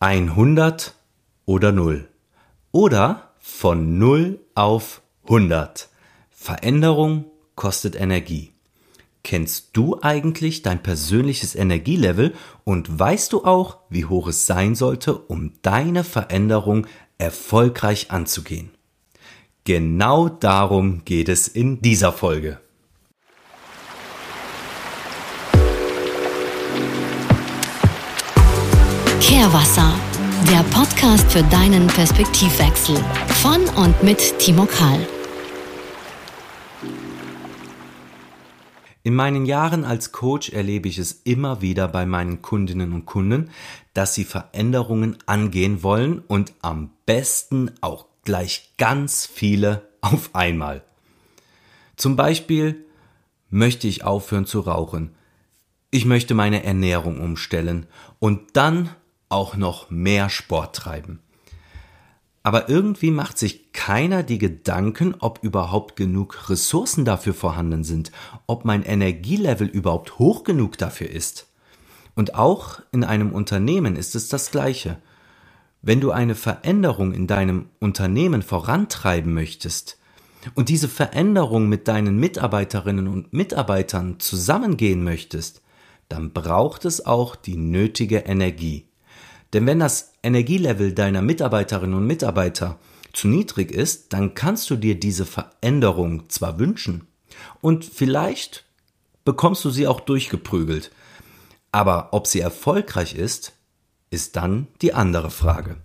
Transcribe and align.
100 0.00 0.94
oder 1.44 1.72
0. 1.72 2.08
Oder 2.70 3.32
von 3.40 3.98
0 3.98 4.38
auf 4.54 5.02
100. 5.24 5.88
Veränderung 6.30 7.24
kostet 7.56 7.96
Energie. 7.96 8.52
Kennst 9.24 9.70
du 9.72 9.98
eigentlich 10.00 10.62
dein 10.62 10.84
persönliches 10.84 11.56
Energielevel 11.56 12.34
und 12.62 12.96
weißt 12.96 13.32
du 13.32 13.44
auch, 13.44 13.78
wie 13.90 14.04
hoch 14.04 14.28
es 14.28 14.46
sein 14.46 14.76
sollte, 14.76 15.18
um 15.18 15.54
deine 15.62 16.04
Veränderung 16.04 16.86
erfolgreich 17.18 18.12
anzugehen? 18.12 18.70
Genau 19.64 20.28
darum 20.28 21.04
geht 21.04 21.28
es 21.28 21.48
in 21.48 21.82
dieser 21.82 22.12
Folge. 22.12 22.60
Kehrwasser, 29.20 29.92
der 30.48 30.62
Podcast 30.70 31.30
für 31.32 31.42
deinen 31.44 31.88
Perspektivwechsel 31.88 32.96
von 33.42 33.62
und 33.76 34.00
mit 34.02 34.38
Timo 34.38 34.64
Kahl. 34.64 35.06
In 39.02 39.14
meinen 39.14 39.44
Jahren 39.44 39.84
als 39.84 40.12
Coach 40.12 40.50
erlebe 40.50 40.88
ich 40.88 40.98
es 40.98 41.12
immer 41.24 41.60
wieder 41.60 41.88
bei 41.88 42.06
meinen 42.06 42.42
Kundinnen 42.42 42.92
und 42.92 43.06
Kunden, 43.06 43.50
dass 43.92 44.14
sie 44.14 44.24
Veränderungen 44.24 45.18
angehen 45.26 45.82
wollen 45.82 46.20
und 46.28 46.52
am 46.62 46.90
besten 47.04 47.72
auch 47.80 48.06
gleich 48.22 48.72
ganz 48.78 49.26
viele 49.26 49.88
auf 50.00 50.30
einmal. 50.32 50.84
Zum 51.96 52.14
Beispiel 52.14 52.84
möchte 53.50 53.88
ich 53.88 54.04
aufhören 54.04 54.46
zu 54.46 54.60
rauchen. 54.60 55.10
Ich 55.90 56.04
möchte 56.04 56.34
meine 56.34 56.62
Ernährung 56.62 57.20
umstellen 57.20 57.86
und 58.20 58.56
dann 58.56 58.90
auch 59.28 59.56
noch 59.56 59.90
mehr 59.90 60.30
Sport 60.30 60.76
treiben. 60.76 61.20
Aber 62.42 62.68
irgendwie 62.68 63.10
macht 63.10 63.36
sich 63.36 63.72
keiner 63.72 64.22
die 64.22 64.38
Gedanken, 64.38 65.14
ob 65.18 65.40
überhaupt 65.42 65.96
genug 65.96 66.48
Ressourcen 66.48 67.04
dafür 67.04 67.34
vorhanden 67.34 67.84
sind, 67.84 68.10
ob 68.46 68.64
mein 68.64 68.84
Energielevel 68.84 69.66
überhaupt 69.66 70.18
hoch 70.18 70.44
genug 70.44 70.78
dafür 70.78 71.10
ist. 71.10 71.48
Und 72.14 72.34
auch 72.34 72.80
in 72.90 73.04
einem 73.04 73.32
Unternehmen 73.32 73.96
ist 73.96 74.14
es 74.14 74.28
das 74.28 74.50
Gleiche. 74.50 74.96
Wenn 75.82 76.00
du 76.00 76.10
eine 76.10 76.34
Veränderung 76.34 77.12
in 77.12 77.26
deinem 77.26 77.66
Unternehmen 77.80 78.42
vorantreiben 78.42 79.34
möchtest 79.34 79.98
und 80.54 80.70
diese 80.70 80.88
Veränderung 80.88 81.68
mit 81.68 81.86
deinen 81.86 82.18
Mitarbeiterinnen 82.18 83.08
und 83.08 83.32
Mitarbeitern 83.32 84.18
zusammengehen 84.20 85.04
möchtest, 85.04 85.62
dann 86.08 86.32
braucht 86.32 86.84
es 86.86 87.04
auch 87.04 87.36
die 87.36 87.56
nötige 87.56 88.20
Energie. 88.20 88.87
Denn 89.52 89.66
wenn 89.66 89.80
das 89.80 90.12
Energielevel 90.22 90.92
deiner 90.92 91.22
Mitarbeiterinnen 91.22 91.96
und 91.96 92.06
Mitarbeiter 92.06 92.78
zu 93.12 93.28
niedrig 93.28 93.72
ist, 93.72 94.12
dann 94.12 94.34
kannst 94.34 94.68
du 94.70 94.76
dir 94.76 94.98
diese 94.98 95.24
Veränderung 95.24 96.28
zwar 96.28 96.58
wünschen 96.58 97.06
und 97.60 97.84
vielleicht 97.84 98.64
bekommst 99.24 99.64
du 99.64 99.70
sie 99.70 99.86
auch 99.86 100.00
durchgeprügelt, 100.00 100.90
aber 101.72 102.08
ob 102.12 102.26
sie 102.26 102.40
erfolgreich 102.40 103.14
ist, 103.14 103.52
ist 104.10 104.36
dann 104.36 104.68
die 104.80 104.94
andere 104.94 105.30
Frage. 105.30 105.76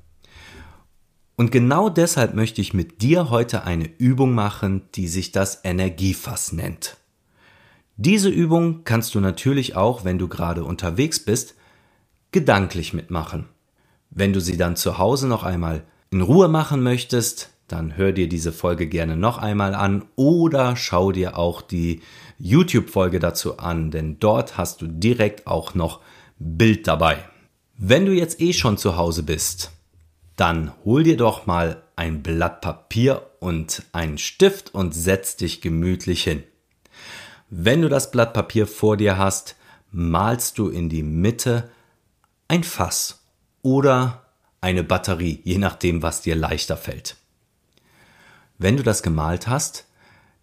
Und 1.36 1.52
genau 1.52 1.90
deshalb 1.90 2.36
möchte 2.36 2.62
ich 2.62 2.74
mit 2.74 3.02
dir 3.02 3.30
heute 3.30 3.64
eine 3.64 3.90
Übung 3.98 4.34
machen, 4.34 4.84
die 4.96 5.08
sich 5.08 5.32
das 5.32 5.62
Energiefass 5.64 6.54
nennt. 6.54 6.98
Diese 7.98 8.30
Übung 8.30 8.84
kannst 8.84 9.16
du 9.16 9.20
natürlich 9.20 9.76
auch, 9.76 10.04
wenn 10.04 10.20
du 10.20 10.28
gerade 10.28 10.64
unterwegs 10.64 11.20
bist, 11.20 11.56
gedanklich 12.32 12.94
mitmachen. 12.94 13.50
Wenn 14.16 14.32
du 14.32 14.40
sie 14.40 14.58
dann 14.58 14.76
zu 14.76 15.00
Hause 15.00 15.28
noch 15.28 15.44
einmal 15.44 15.84
in 16.12 16.22
Ruhe 16.22 16.48
machen 16.48 16.84
möchtest, 16.84 17.50
dann 17.68 17.98
hör 17.98 18.12
dir 18.12 18.30
diese 18.30 18.52
Folge 18.52 18.88
gerne 18.88 19.18
noch 19.18 19.40
einmal 19.40 19.74
an 19.74 20.06
oder 20.16 20.76
schau 20.76 21.12
dir 21.12 21.38
auch 21.38 21.64
die 21.64 22.02
YouTube-Folge 22.38 23.20
dazu 23.20 23.58
an, 23.58 23.90
denn 23.90 24.20
dort 24.20 24.58
hast 24.58 24.82
du 24.82 24.88
direkt 24.88 25.48
auch 25.48 25.74
noch 25.74 26.00
Bild 26.38 26.88
dabei. 26.88 27.18
Wenn 27.76 28.06
du 28.06 28.12
jetzt 28.12 28.40
eh 28.40 28.54
schon 28.54 28.78
zu 28.78 28.98
Hause 28.98 29.24
bist, 29.24 29.72
dann 30.36 30.72
hol 30.86 31.04
dir 31.04 31.18
doch 31.18 31.48
mal 31.48 31.82
ein 31.96 32.22
Blatt 32.22 32.62
Papier 32.62 33.28
und 33.40 33.82
einen 33.94 34.20
Stift 34.20 34.76
und 34.76 34.94
setz 34.94 35.38
dich 35.38 35.62
gemütlich 35.62 36.24
hin. 36.24 36.44
Wenn 37.50 37.82
du 37.82 37.90
das 37.90 38.12
Blatt 38.12 38.34
Papier 38.34 38.68
vor 38.68 38.96
dir 38.96 39.18
hast, 39.18 39.56
malst 39.92 40.60
du 40.60 40.70
in 40.70 40.90
die 40.90 41.04
Mitte 41.04 41.72
ein 42.48 42.64
Fass 42.64 43.23
oder 43.64 44.28
eine 44.62 44.84
Batterie, 44.84 45.42
je 45.44 45.58
nachdem, 45.58 46.04
was 46.04 46.22
dir 46.22 46.36
leichter 46.36 46.78
fällt. 46.78 47.18
Wenn 48.60 48.78
du 48.78 48.84
das 48.84 49.02
gemalt 49.02 49.48
hast, 49.48 49.86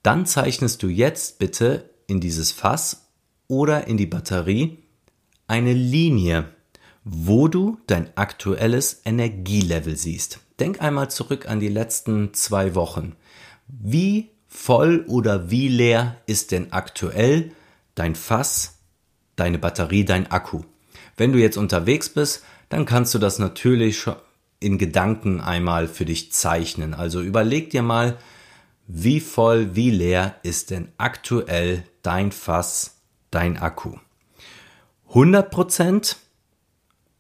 dann 0.03 0.27
zeichnest 0.27 0.83
du 0.83 0.89
jetzt 0.89 1.39
bitte 1.39 1.89
in 2.07 2.21
dieses 2.21 2.51
Fass 2.51 3.07
oder 3.47 3.87
in 3.87 3.97
die 3.97 4.07
Batterie 4.07 4.79
eine 5.47 5.73
Linie, 5.73 6.49
wo 7.05 7.49
du 7.49 7.79
dein 7.87 8.17
aktuelles 8.17 9.03
Energielevel 9.05 9.97
siehst. 9.97 10.41
Denk 10.59 10.83
einmal 10.83 11.11
zurück 11.11 11.49
an 11.49 11.61
die 11.61 11.69
letzten 11.69 12.35
zwei 12.35 12.75
Wochen. 12.75 13.17
Wie 13.69 14.31
voll 14.49 15.05
oder 15.07 15.51
wie 15.51 15.69
leer 15.69 16.17
ist 16.27 16.51
denn 16.51 16.73
aktuell 16.73 17.53
dein 17.95 18.15
Fass, 18.15 18.79
deine 19.37 19.59
Batterie, 19.59 20.05
dein 20.05 20.31
Akku? 20.31 20.63
Wenn 21.21 21.35
du 21.35 21.39
jetzt 21.39 21.59
unterwegs 21.59 22.09
bist, 22.09 22.45
dann 22.71 22.87
kannst 22.87 23.13
du 23.13 23.19
das 23.19 23.39
natürlich 23.39 24.07
in 24.59 24.79
Gedanken 24.79 25.43
einmal 25.43 25.87
für 25.87 26.07
dich 26.07 26.33
zeichnen. 26.33 26.95
Also 26.95 27.21
überleg 27.21 27.69
dir 27.69 27.83
mal, 27.83 28.17
wie 28.87 29.21
voll, 29.21 29.77
wie 29.77 29.91
leer 29.91 30.37
ist 30.45 30.71
denn 30.71 30.89
aktuell 30.97 31.85
dein 32.01 32.33
Fass, 32.33 33.03
dein 33.31 33.59
Akku? 33.59 33.99
100 35.09 35.51
Prozent? 35.51 36.17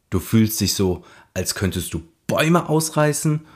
Du 0.08 0.18
fühlst 0.18 0.62
dich 0.62 0.72
so, 0.74 1.04
als 1.34 1.54
könntest 1.54 1.92
du 1.92 2.02
Bäume 2.26 2.70
ausreißen 2.70 3.46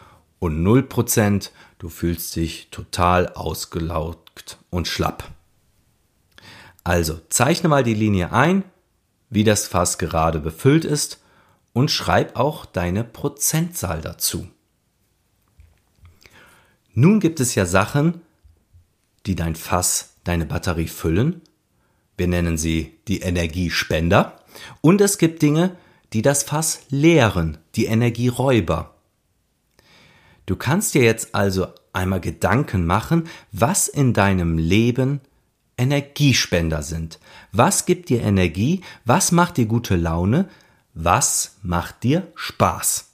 und 0.40 0.62
0 0.62 0.82
Prozent, 0.82 1.52
du 1.78 1.88
fühlst 1.88 2.36
dich 2.36 2.68
total 2.70 3.28
ausgelaugt 3.28 4.58
und 4.68 4.88
schlapp. 4.88 5.24
Also 6.84 7.18
zeichne 7.30 7.70
mal 7.70 7.82
die 7.82 7.94
Linie 7.94 8.30
ein, 8.30 8.62
wie 9.34 9.44
das 9.44 9.66
Fass 9.66 9.98
gerade 9.98 10.38
befüllt 10.38 10.84
ist 10.84 11.20
und 11.72 11.90
schreib 11.90 12.36
auch 12.36 12.64
deine 12.64 13.02
Prozentzahl 13.02 14.00
dazu. 14.00 14.46
Nun 16.94 17.18
gibt 17.18 17.40
es 17.40 17.56
ja 17.56 17.66
Sachen, 17.66 18.20
die 19.26 19.34
dein 19.34 19.56
Fass, 19.56 20.14
deine 20.22 20.46
Batterie 20.46 20.86
füllen. 20.86 21.42
Wir 22.16 22.28
nennen 22.28 22.56
sie 22.56 22.96
die 23.08 23.22
Energiespender. 23.22 24.38
Und 24.80 25.00
es 25.00 25.18
gibt 25.18 25.42
Dinge, 25.42 25.76
die 26.12 26.22
das 26.22 26.44
Fass 26.44 26.82
leeren, 26.90 27.58
die 27.74 27.86
Energieräuber. 27.86 28.94
Du 30.46 30.54
kannst 30.54 30.94
dir 30.94 31.02
jetzt 31.02 31.34
also 31.34 31.66
einmal 31.92 32.20
Gedanken 32.20 32.86
machen, 32.86 33.28
was 33.50 33.88
in 33.88 34.12
deinem 34.12 34.58
Leben 34.58 35.20
Energiespender 35.76 36.82
sind. 36.82 37.18
Was 37.52 37.86
gibt 37.86 38.08
dir 38.08 38.22
Energie? 38.22 38.82
Was 39.04 39.32
macht 39.32 39.56
dir 39.56 39.66
gute 39.66 39.96
Laune? 39.96 40.48
Was 40.94 41.56
macht 41.62 42.04
dir 42.04 42.28
Spaß? 42.34 43.10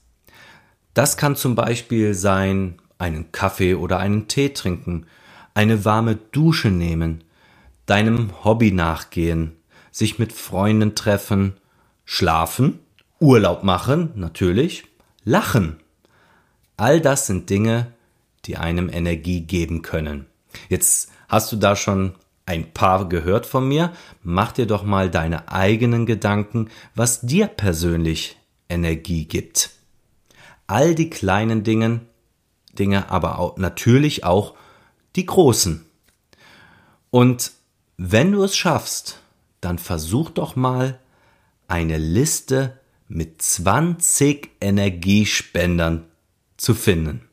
Das 0.95 1.17
kann 1.17 1.37
zum 1.37 1.55
Beispiel 1.55 2.15
sein, 2.15 2.81
einen 2.99 3.33
Kaffee 3.33 3.75
oder 3.75 3.99
einen 3.99 4.29
Tee 4.29 4.51
trinken, 4.51 5.07
eine 5.55 5.85
warme 5.85 6.17
Dusche 6.17 6.69
nehmen, 6.69 7.25
deinem 7.87 8.45
Hobby 8.45 8.73
nachgehen, 8.73 9.57
sich 9.91 10.19
mit 10.19 10.33
Freunden 10.33 10.95
treffen, 10.95 11.55
schlafen, 12.05 12.81
Urlaub 13.19 13.65
machen, 13.65 14.11
natürlich, 14.15 14.85
lachen. 15.25 15.77
All 16.77 17.01
das 17.01 17.27
sind 17.27 17.51
Dinge, 17.51 17.93
die 18.45 18.57
einem 18.57 18.89
Energie 18.89 19.41
geben 19.43 19.83
können. 19.83 20.27
Jetzt 20.69 21.11
hast 21.29 21.53
du 21.53 21.57
da 21.57 21.77
schon 21.77 22.15
ein 22.51 22.73
paar 22.73 23.09
gehört 23.09 23.47
von 23.47 23.69
mir, 23.69 23.93
mach 24.25 24.51
dir 24.51 24.67
doch 24.67 24.83
mal 24.83 25.09
deine 25.09 25.53
eigenen 25.53 26.05
Gedanken, 26.05 26.69
was 26.97 27.21
dir 27.21 27.47
persönlich 27.47 28.37
Energie 28.69 29.25
gibt. 29.27 29.71
All 30.67 30.97
die 30.97 31.11
kleinen 31.11 31.63
Dinge, 31.63 32.01
Dinge, 32.73 33.09
aber 33.09 33.39
auch, 33.39 33.57
natürlich 33.57 34.25
auch 34.25 34.55
die 35.15 35.27
großen. 35.27 35.87
Und 37.11 37.53
wenn 37.97 38.33
du 38.33 38.43
es 38.43 38.57
schaffst, 38.57 39.21
dann 39.61 39.79
versuch 39.79 40.31
doch 40.31 40.57
mal 40.57 40.99
eine 41.69 41.99
Liste 41.99 42.81
mit 43.07 43.43
20 43.43 44.51
Energiespendern 44.61 46.07
zu 46.57 46.75
finden. 46.75 47.30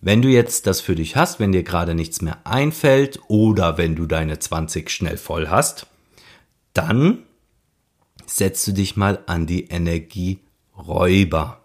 Wenn 0.00 0.22
du 0.22 0.28
jetzt 0.28 0.66
das 0.66 0.80
für 0.80 0.94
dich 0.94 1.16
hast, 1.16 1.40
wenn 1.40 1.52
dir 1.52 1.62
gerade 1.62 1.94
nichts 1.94 2.22
mehr 2.22 2.38
einfällt 2.44 3.20
oder 3.28 3.78
wenn 3.78 3.96
du 3.96 4.06
deine 4.06 4.38
20 4.38 4.90
schnell 4.90 5.16
voll 5.16 5.48
hast, 5.48 5.86
dann 6.74 7.24
setzt 8.26 8.66
du 8.66 8.72
dich 8.72 8.96
mal 8.96 9.20
an 9.26 9.46
die 9.46 9.64
Energieräuber 9.68 10.46
Räuber. 10.76 11.64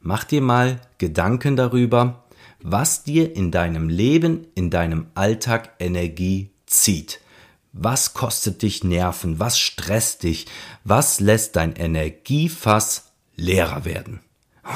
Mach 0.00 0.24
dir 0.24 0.40
mal 0.40 0.80
Gedanken 0.98 1.56
darüber, 1.56 2.24
was 2.62 3.04
dir 3.04 3.34
in 3.36 3.50
deinem 3.50 3.88
Leben, 3.88 4.46
in 4.54 4.70
deinem 4.70 5.08
Alltag 5.14 5.74
Energie 5.78 6.50
zieht. 6.66 7.20
Was 7.72 8.14
kostet 8.14 8.62
dich 8.62 8.82
Nerven? 8.82 9.38
Was 9.38 9.58
stresst 9.58 10.22
dich? 10.22 10.46
Was 10.84 11.20
lässt 11.20 11.56
dein 11.56 11.74
Energiefass 11.76 13.12
leerer 13.36 13.84
werden? 13.84 14.20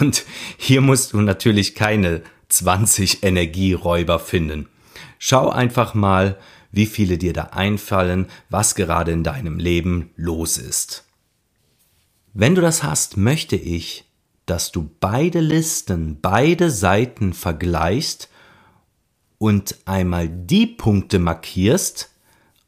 Und 0.00 0.24
hier 0.56 0.80
musst 0.80 1.12
du 1.12 1.20
natürlich 1.20 1.74
keine 1.74 2.22
20 2.48 3.22
Energieräuber 3.22 4.18
finden. 4.18 4.68
Schau 5.18 5.50
einfach 5.50 5.94
mal, 5.94 6.38
wie 6.72 6.86
viele 6.86 7.18
dir 7.18 7.32
da 7.32 7.44
einfallen, 7.52 8.26
was 8.50 8.74
gerade 8.74 9.12
in 9.12 9.22
deinem 9.22 9.58
Leben 9.58 10.10
los 10.16 10.58
ist. 10.58 11.04
Wenn 12.32 12.54
du 12.54 12.60
das 12.60 12.82
hast, 12.82 13.16
möchte 13.16 13.56
ich, 13.56 14.04
dass 14.46 14.72
du 14.72 14.90
beide 15.00 15.40
Listen, 15.40 16.18
beide 16.20 16.70
Seiten 16.70 17.32
vergleichst 17.32 18.28
und 19.38 19.76
einmal 19.84 20.28
die 20.28 20.66
Punkte 20.66 21.18
markierst, 21.18 22.10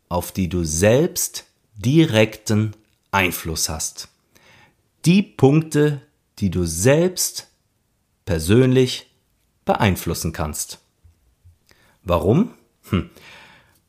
auf 0.08 0.32
die 0.32 0.48
du 0.48 0.64
selbst 0.64 1.44
direkten 1.74 2.74
Einfluss 3.10 3.68
hast. 3.68 4.08
Die 5.04 5.22
Punkte, 5.22 6.00
die 6.38 6.50
du 6.50 6.64
selbst 6.64 7.48
persönlich 8.24 9.10
beeinflussen 9.64 10.32
kannst. 10.32 10.80
Warum? 12.02 12.54
Hm. 12.90 13.10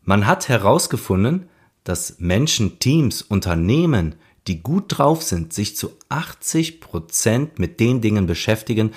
Man 0.04 0.26
hat 0.26 0.48
herausgefunden, 0.48 1.50
dass 1.84 2.20
Menschen, 2.20 2.80
Teams, 2.80 3.22
Unternehmen, 3.22 4.16
die 4.48 4.62
gut 4.62 4.86
drauf 4.98 5.24
sind, 5.24 5.54
sich 5.54 5.76
zu 5.76 5.92
80 6.10 6.80
Prozent 6.80 7.60
mit 7.60 7.80
den 7.80 8.02
Dingen 8.02 8.26
beschäftigen, 8.26 8.94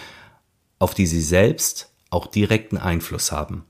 auf 0.79 0.95
die 0.95 1.07
sie 1.07 1.21
selbst 1.21 1.93
auch 2.11 2.27
direkten 2.27 2.79
Einfluss 2.79 3.33
haben. 3.33 3.65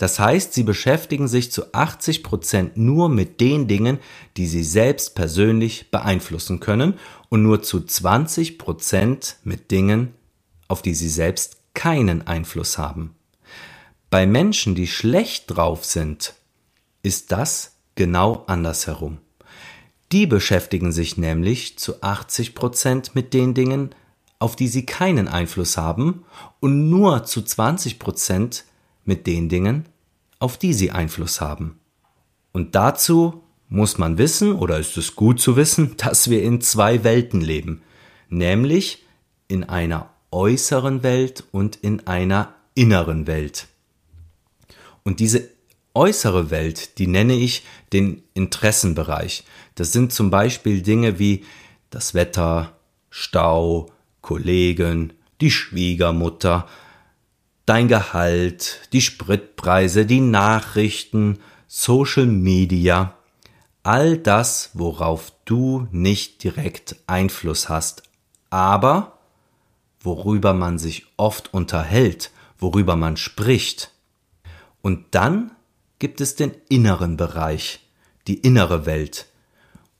Das 0.00 0.18
heißt, 0.18 0.54
sie 0.54 0.62
beschäftigen 0.62 1.28
sich 1.28 1.52
zu 1.52 1.74
80 1.74 2.22
Prozent 2.22 2.78
nur 2.78 3.10
mit 3.10 3.38
den 3.38 3.68
Dingen, 3.68 3.98
die 4.38 4.46
sie 4.46 4.64
selbst 4.64 5.14
persönlich 5.14 5.90
beeinflussen 5.90 6.58
können 6.58 6.94
und 7.28 7.42
nur 7.42 7.62
zu 7.62 7.84
20 7.84 8.56
Prozent 8.56 9.36
mit 9.44 9.70
Dingen, 9.70 10.14
auf 10.68 10.80
die 10.80 10.94
sie 10.94 11.10
selbst 11.10 11.58
keinen 11.74 12.26
Einfluss 12.26 12.78
haben. 12.78 13.14
Bei 14.08 14.24
Menschen, 14.24 14.74
die 14.74 14.86
schlecht 14.86 15.54
drauf 15.54 15.84
sind, 15.84 16.32
ist 17.02 17.30
das 17.30 17.76
genau 17.94 18.44
andersherum. 18.46 19.18
Die 20.12 20.26
beschäftigen 20.26 20.92
sich 20.92 21.18
nämlich 21.18 21.78
zu 21.78 22.02
80 22.02 22.54
Prozent 22.54 23.14
mit 23.14 23.34
den 23.34 23.52
Dingen, 23.52 23.94
auf 24.38 24.56
die 24.56 24.68
sie 24.68 24.86
keinen 24.86 25.28
Einfluss 25.28 25.76
haben 25.76 26.24
und 26.58 26.88
nur 26.88 27.24
zu 27.24 27.42
20 27.42 27.98
Prozent 27.98 28.64
mit 29.04 29.26
den 29.26 29.48
Dingen, 29.48 29.86
auf 30.38 30.56
die 30.56 30.72
sie 30.72 30.90
Einfluss 30.90 31.40
haben. 31.40 31.78
Und 32.52 32.74
dazu 32.74 33.42
muss 33.68 33.98
man 33.98 34.18
wissen, 34.18 34.54
oder 34.54 34.78
ist 34.78 34.96
es 34.96 35.14
gut 35.14 35.40
zu 35.40 35.56
wissen, 35.56 35.96
dass 35.98 36.30
wir 36.30 36.42
in 36.42 36.60
zwei 36.60 37.04
Welten 37.04 37.40
leben, 37.40 37.82
nämlich 38.28 39.04
in 39.48 39.64
einer 39.64 40.10
äußeren 40.30 41.02
Welt 41.02 41.44
und 41.52 41.76
in 41.76 42.06
einer 42.06 42.54
inneren 42.74 43.26
Welt. 43.26 43.68
Und 45.02 45.20
diese 45.20 45.48
äußere 45.94 46.50
Welt, 46.50 46.98
die 46.98 47.06
nenne 47.06 47.34
ich 47.34 47.64
den 47.92 48.22
Interessenbereich. 48.34 49.44
Das 49.74 49.92
sind 49.92 50.12
zum 50.12 50.30
Beispiel 50.30 50.82
Dinge 50.82 51.18
wie 51.18 51.44
das 51.90 52.14
Wetter, 52.14 52.76
Stau, 53.10 53.90
Kollegen, 54.20 55.12
die 55.40 55.50
Schwiegermutter, 55.50 56.68
dein 57.66 57.88
Gehalt, 57.88 58.88
die 58.92 59.00
Spritpreise, 59.00 60.06
die 60.06 60.20
Nachrichten, 60.20 61.38
Social 61.66 62.26
Media, 62.26 63.16
all 63.82 64.18
das, 64.18 64.70
worauf 64.74 65.32
du 65.44 65.86
nicht 65.90 66.42
direkt 66.42 66.96
Einfluss 67.06 67.68
hast, 67.68 68.02
aber 68.50 69.18
worüber 70.00 70.54
man 70.54 70.78
sich 70.78 71.06
oft 71.16 71.54
unterhält, 71.54 72.30
worüber 72.58 72.96
man 72.96 73.16
spricht. 73.16 73.92
Und 74.82 75.06
dann 75.14 75.52
gibt 75.98 76.20
es 76.20 76.34
den 76.34 76.52
inneren 76.68 77.16
Bereich, 77.16 77.86
die 78.26 78.38
innere 78.38 78.86
Welt. 78.86 79.26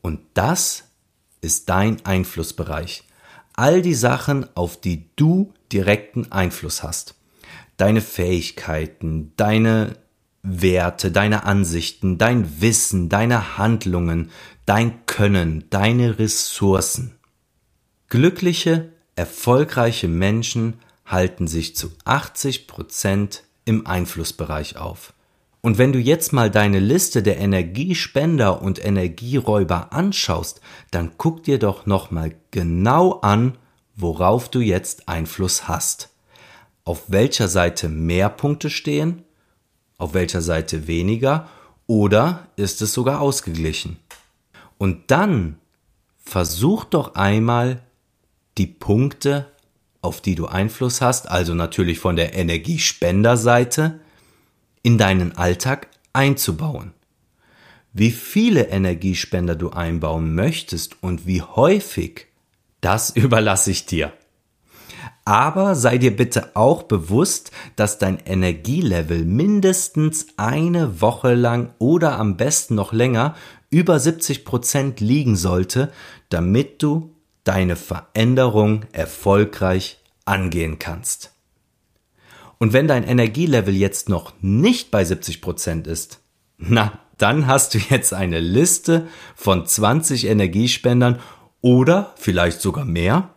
Und 0.03 0.21
das 0.35 0.85
ist 1.41 1.69
dein 1.69 2.05
Einflussbereich. 2.05 3.05
All 3.55 3.83
die 3.83 3.95
Sachen, 3.95 4.47
auf 4.57 4.81
die 4.81 5.11
du 5.17 5.53
direkten 5.73 6.33
Einfluss 6.33 6.83
hast. 6.83 7.15
Deine 7.81 8.03
Fähigkeiten, 8.03 9.33
deine 9.39 9.97
Werte, 10.43 11.11
deine 11.11 11.45
Ansichten, 11.45 12.19
dein 12.19 12.61
Wissen, 12.61 13.09
deine 13.09 13.57
Handlungen, 13.57 14.31
dein 14.67 15.07
Können, 15.07 15.65
deine 15.71 16.19
Ressourcen. 16.19 17.15
Glückliche, 18.11 18.93
erfolgreiche 19.17 20.09
Menschen 20.09 20.75
halten 21.07 21.47
sich 21.47 21.75
zu 21.75 21.91
80 22.05 22.67
Prozent 22.67 23.45
im 23.65 23.87
Einflussbereich 23.87 24.77
auf. 24.77 25.15
Und 25.63 25.79
wenn 25.79 25.95
du 25.95 25.99
jetzt 25.99 26.35
mal 26.35 26.51
deine 26.51 26.81
Liste 26.81 27.23
der 27.23 27.39
Energiespender 27.39 28.61
und 28.61 28.85
Energieräuber 28.85 29.95
anschaust, 29.95 30.61
dann 30.91 31.13
guck 31.17 31.45
dir 31.45 31.59
doch 31.59 31.87
nochmal 31.87 32.35
genau 32.51 33.21
an, 33.21 33.57
worauf 33.97 34.51
du 34.51 34.61
jetzt 34.61 35.09
Einfluss 35.09 35.67
hast. 35.67 36.10
Auf 36.85 37.05
welcher 37.09 37.49
Seite 37.49 37.89
mehr 37.89 38.29
Punkte 38.29 38.71
stehen, 38.71 39.25
auf 39.99 40.15
welcher 40.15 40.41
Seite 40.41 40.87
weniger 40.87 41.49
oder 41.87 42.49
ist 42.57 42.83
es 42.83 42.93
sogar 42.93 43.21
ausgeglichen. 43.21 43.99
Und 44.79 45.11
dann 45.11 45.59
versuch 46.25 46.85
doch 46.85 47.15
einmal 47.17 47.83
die 48.57 48.67
Punkte, 48.67 49.47
auf 50.01 50.21
die 50.21 50.35
du 50.35 50.47
Einfluss 50.47 51.01
hast, 51.01 51.29
also 51.29 51.55
natürlich 51.55 51.99
von 51.99 52.17
der 52.17 52.35
Energiespenderseite, 52.35 54.01
in 54.83 54.97
deinen 54.97 55.37
Alltag 55.37 55.89
einzubauen. 56.13 56.95
Wie 57.93 58.11
viele 58.11 58.69
Energiespender 58.69 59.57
du 59.57 59.71
einbauen 59.71 60.35
möchtest 60.35 61.03
und 61.03 61.27
wie 61.27 61.43
häufig, 61.43 62.27
das 62.81 63.11
überlasse 63.17 63.71
ich 63.71 63.87
dir. 63.87 64.13
Aber 65.31 65.77
sei 65.77 65.97
dir 65.97 66.17
bitte 66.17 66.57
auch 66.57 66.83
bewusst, 66.83 67.53
dass 67.77 67.99
dein 67.99 68.19
Energielevel 68.19 69.25
mindestens 69.25 70.27
eine 70.37 71.01
Woche 71.01 71.35
lang 71.35 71.73
oder 71.79 72.19
am 72.19 72.37
besten 72.37 72.75
noch 72.75 72.93
länger 72.93 73.37
über 73.71 74.01
70 74.01 74.45
Prozent 74.45 74.99
liegen 74.99 75.37
sollte, 75.37 75.93
damit 76.31 76.83
du 76.83 77.15
deine 77.45 77.77
Veränderung 77.77 78.87
erfolgreich 78.91 79.99
angehen 80.25 80.81
kannst. 80.81 81.31
Und 82.59 82.73
wenn 82.73 82.89
dein 82.89 83.05
Energielevel 83.05 83.77
jetzt 83.77 84.09
noch 84.09 84.33
nicht 84.41 84.91
bei 84.91 85.05
70 85.05 85.41
Prozent 85.41 85.87
ist, 85.87 86.19
na, 86.59 86.99
dann 87.19 87.47
hast 87.47 87.75
du 87.75 87.79
jetzt 87.79 88.13
eine 88.13 88.41
Liste 88.41 89.07
von 89.37 89.65
20 89.65 90.27
Energiespendern 90.27 91.21
oder 91.61 92.15
vielleicht 92.17 92.61
sogar 92.61 92.85
mehr, 92.85 93.31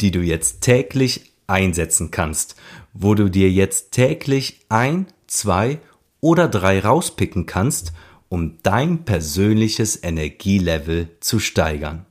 die 0.00 0.10
du 0.10 0.20
jetzt 0.20 0.60
täglich 0.60 1.32
einsetzen 1.46 2.10
kannst, 2.10 2.56
wo 2.92 3.14
du 3.14 3.28
dir 3.28 3.50
jetzt 3.50 3.92
täglich 3.92 4.60
ein, 4.68 5.06
zwei 5.26 5.80
oder 6.20 6.48
drei 6.48 6.80
rauspicken 6.80 7.46
kannst, 7.46 7.92
um 8.28 8.58
dein 8.62 9.04
persönliches 9.04 10.02
Energielevel 10.02 11.08
zu 11.20 11.40
steigern. 11.40 12.04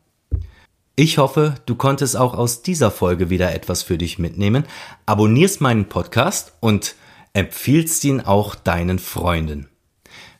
Ich 0.96 1.20
hoffe, 1.20 1.56
du 1.68 1.76
konntest 1.76 2.18
auch 2.18 2.34
aus 2.34 2.64
dieser 2.64 2.90
Folge 2.90 3.30
wieder 3.30 3.54
etwas 3.54 3.84
für 3.84 4.00
dich 4.00 4.18
mitnehmen. 4.18 4.64
Abonnierst 5.06 5.62
meinen 5.62 5.90
Podcast 5.90 6.54
und 6.60 6.96
empfiehlst 7.34 8.04
ihn 8.04 8.22
auch 8.22 8.56
deinen 8.56 8.98
Freunden. 8.98 9.70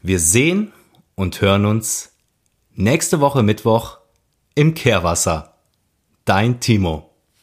Wir 0.02 0.20
sehen 0.20 0.74
und 1.14 1.42
hören 1.42 1.68
uns 1.68 2.14
nächste 2.74 3.20
Woche 3.20 3.44
Mittwoch 3.44 4.00
im 4.56 4.74
Kehrwasser. 4.74 5.60
Dein 6.26 6.60
Timo. 6.60 7.07